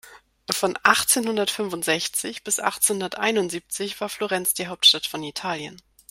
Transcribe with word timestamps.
Von 0.49 0.79
achtzehnhundertfünfundsechzig 0.81 2.43
bis 2.43 2.59
achtzehnhunderteinundsiebzig 2.59 4.01
war 4.01 4.09
Florenz 4.09 4.55
die 4.55 4.65
Hauptstadt 4.65 5.05
von 5.05 5.21
Italien. 5.23 5.79